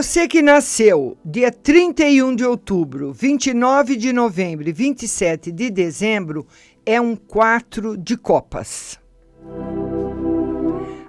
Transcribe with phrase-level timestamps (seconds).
[0.00, 6.46] Você que nasceu dia 31 de outubro, 29 de novembro e 27 de dezembro
[6.86, 8.98] é um quatro de copas.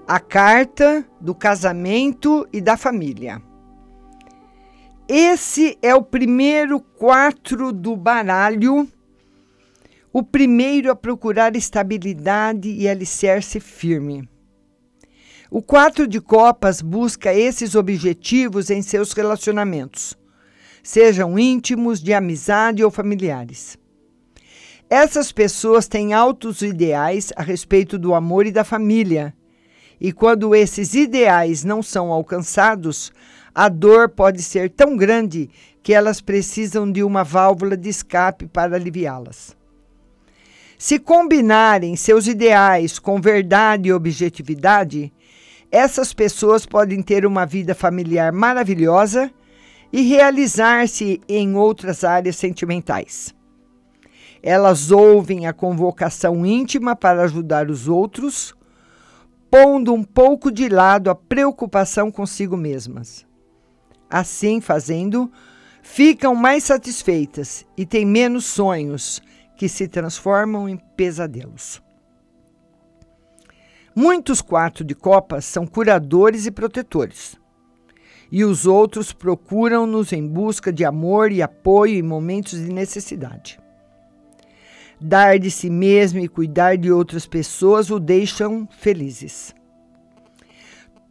[0.06, 3.42] A carta do casamento e da família.
[5.08, 8.86] Esse é o primeiro quatro do baralho,
[10.12, 14.28] o primeiro a procurar estabilidade e alicerce firme.
[15.54, 20.18] O quatro de copas busca esses objetivos em seus relacionamentos,
[20.82, 23.78] sejam íntimos, de amizade ou familiares.
[24.90, 29.34] Essas pessoas têm altos ideais a respeito do amor e da família.
[30.00, 33.12] E quando esses ideais não são alcançados,
[33.54, 35.50] a dor pode ser tão grande
[35.84, 39.54] que elas precisam de uma válvula de escape para aliviá-las.
[40.78, 45.12] Se combinarem seus ideais com verdade e objetividade,
[45.72, 49.32] essas pessoas podem ter uma vida familiar maravilhosa
[49.92, 53.34] e realizar-se em outras áreas sentimentais.
[54.44, 58.54] Elas ouvem a convocação íntima para ajudar os outros,
[59.50, 63.26] pondo um pouco de lado a preocupação consigo mesmas.
[64.10, 65.32] Assim fazendo,
[65.82, 69.22] ficam mais satisfeitas e têm menos sonhos
[69.56, 71.82] que se transformam em pesadelos.
[74.04, 77.38] Muitos quatro de copas são curadores e protetores.
[78.32, 83.60] E os outros procuram-nos em busca de amor e apoio em momentos de necessidade.
[85.00, 89.54] Dar de si mesmo e cuidar de outras pessoas o deixam felizes.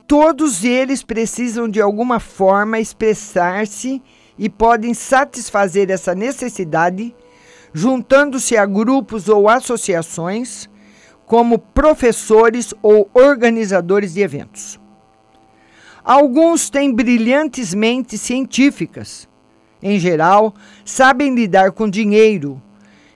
[0.04, 4.02] Todos eles precisam de alguma forma expressar-se
[4.36, 7.14] e podem satisfazer essa necessidade
[7.72, 10.68] juntando-se a grupos ou associações
[11.30, 14.80] como professores ou organizadores de eventos.
[16.02, 19.28] Alguns têm brilhantes mentes científicas.
[19.80, 20.52] Em geral,
[20.84, 22.60] sabem lidar com dinheiro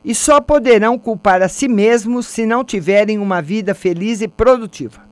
[0.04, 5.03] e só poderão culpar a si mesmos se não tiverem uma vida feliz e produtiva.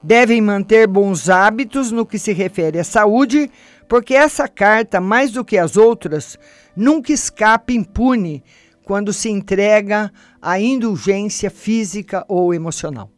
[0.00, 3.50] Devem manter bons hábitos no que se refere à saúde,
[3.88, 6.38] porque essa carta, mais do que as outras,
[6.76, 8.44] nunca escapa impune
[8.86, 13.10] quando se entrega à indulgência física ou emocional.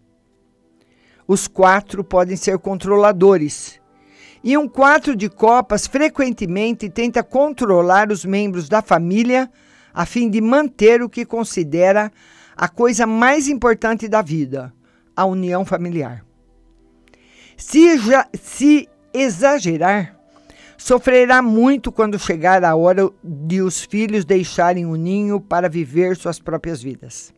[1.27, 3.79] Os quatro podem ser controladores.
[4.43, 9.51] E um quatro de copas frequentemente tenta controlar os membros da família
[9.93, 12.11] a fim de manter o que considera
[12.56, 14.73] a coisa mais importante da vida,
[15.15, 16.25] a união familiar.
[17.59, 17.89] Se,
[18.41, 20.18] se exagerar,
[20.78, 26.39] Sofrerá muito quando chegar a hora de os filhos deixarem o ninho para viver suas
[26.39, 27.34] próprias vidas.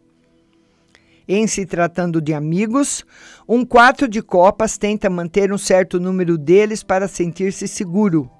[1.26, 3.04] Em se tratando de amigos,
[3.48, 8.30] um quatro de copas tenta manter um certo número deles para sentir-se seguro.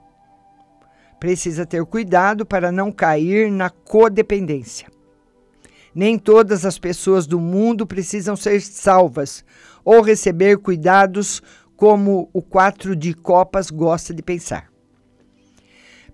[1.19, 4.89] Precisa ter cuidado para não cair na codependência.
[5.94, 9.44] Nem todas as pessoas do mundo precisam ser salvas
[9.83, 11.43] ou receber cuidados
[11.75, 14.69] como o quatro de copas gosta de pensar.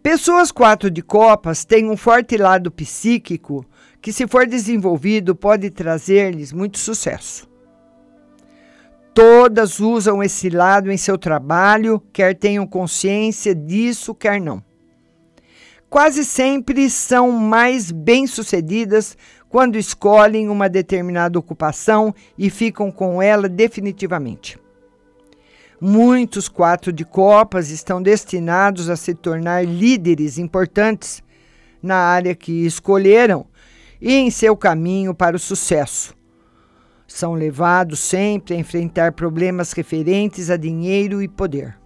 [0.08, 3.66] Pessoas quatro de copas têm um forte lado psíquico
[4.00, 7.50] que, se for desenvolvido, pode trazer-lhes muito sucesso.
[9.12, 14.62] Todas usam esse lado em seu trabalho, quer tenham consciência disso, quer não.
[15.90, 19.16] Quase sempre são mais bem-sucedidas
[19.48, 24.56] quando escolhem uma determinada ocupação e ficam com ela definitivamente.
[25.80, 31.22] Muitos quatro de copas estão destinados a se tornar líderes importantes
[31.82, 33.46] na área que escolheram
[34.00, 36.16] e em seu caminho para o sucesso.
[37.06, 41.76] São levados sempre a enfrentar problemas referentes a dinheiro e poder.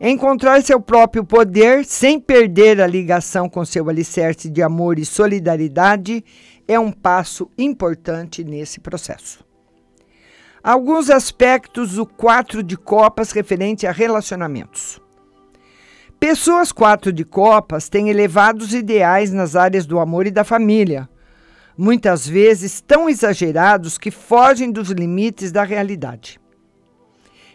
[0.00, 6.24] Encontrar seu próprio poder sem perder a ligação com seu alicerce de amor e solidariedade
[6.66, 9.51] é um passo importante nesse processo.
[10.64, 15.00] Alguns aspectos do quatro de copas referente a relacionamentos.
[16.20, 21.08] Pessoas quatro de copas têm elevados ideais nas áreas do amor e da família,
[21.76, 26.38] muitas vezes tão exagerados que fogem dos limites da realidade.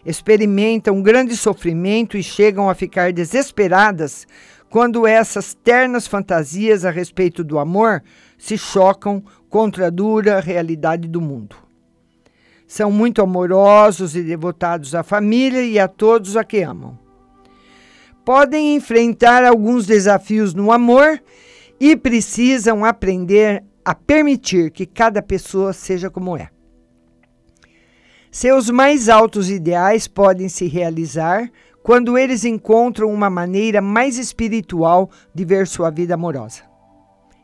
[0.06, 4.27] Experimentam grande sofrimento e chegam a ficar desesperadas
[4.69, 8.03] quando essas ternas fantasias a respeito do amor
[8.38, 11.67] se chocam contra a dura realidade do mundo.
[12.68, 17.00] São muito amorosos e devotados à família e a todos a que amam.
[18.25, 21.22] Podem enfrentar alguns desafios no amor
[21.80, 26.50] e precisam aprender a permitir que cada pessoa seja como é.
[28.30, 31.50] Seus mais altos ideais podem se realizar
[31.81, 36.63] quando eles encontram uma maneira mais espiritual de ver sua vida amorosa.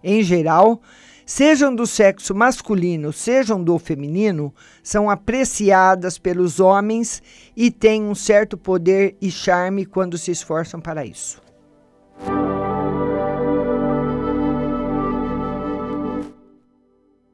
[0.03, 0.81] Em geral,
[1.25, 7.21] sejam do sexo masculino, sejam do feminino, são apreciadas pelos homens
[7.55, 11.41] e têm um certo poder e charme quando se esforçam para isso.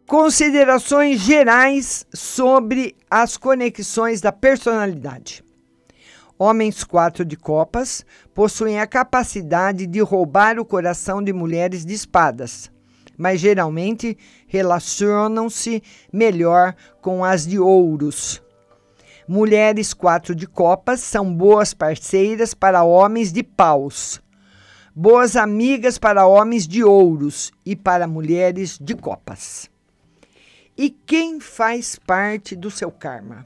[0.09, 5.43] Considerações gerais sobre as conexões da personalidade.
[6.41, 8.03] Homens quatro de copas
[8.33, 12.71] possuem a capacidade de roubar o coração de mulheres de espadas,
[13.19, 14.17] mas geralmente
[14.47, 18.41] relacionam-se melhor com as de ouros.
[19.27, 24.21] Mulheres quatro de copas são boas parceiras para homens de paus,
[24.95, 29.69] boas amigas para homens de ouros e para mulheres de copas.
[30.77, 33.45] E quem faz parte do seu karma?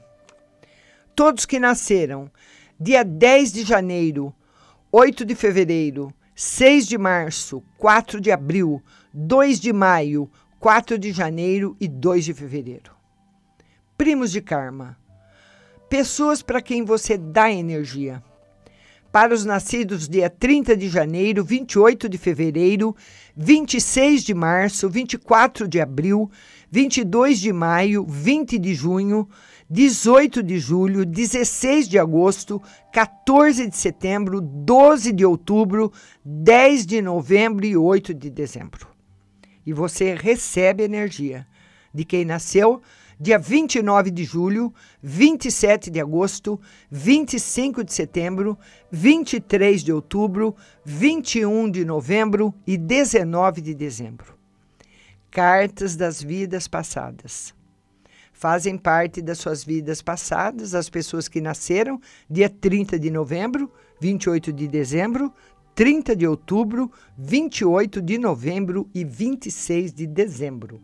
[1.16, 2.30] Todos que nasceram
[2.78, 4.32] dia 10 de janeiro,
[4.92, 8.82] 8 de fevereiro, 6 de março, 4 de abril,
[9.16, 10.28] 2 de maio,
[10.58, 12.90] 4 de janeiro e 2 de fevereiro.
[13.96, 14.98] Primos de karma.
[15.88, 18.20] Pessoas para quem você dá energia.
[19.12, 22.96] Para os nascidos dia 30 de janeiro, 28 de fevereiro,
[23.36, 26.28] 26 de março, 24 de abril,
[26.68, 29.28] 22 de maio, 20 de junho,
[29.70, 32.60] 18 de julho, 16 de agosto,
[32.92, 35.92] 14 de setembro, 12 de outubro,
[36.24, 38.93] 10 de novembro e 8 de dezembro.
[39.66, 41.46] E você recebe energia
[41.92, 42.82] de quem nasceu
[43.18, 48.58] dia 29 de julho, 27 de agosto, 25 de setembro,
[48.90, 54.34] 23 de outubro, 21 de novembro e 19 de dezembro.
[55.30, 57.54] Cartas das vidas passadas.
[58.32, 63.70] Fazem parte das suas vidas passadas as pessoas que nasceram dia 30 de novembro,
[64.00, 65.32] 28 de dezembro,
[65.74, 70.80] 30 de outubro, 28 de novembro e 26 de dezembro.